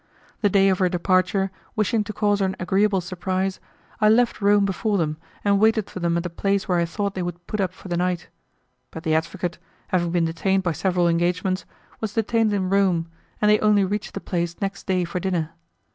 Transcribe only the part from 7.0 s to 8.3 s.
they would put up for the night,